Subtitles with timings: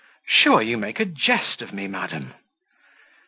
[0.27, 2.33] Sure you make a jest of me, madam!"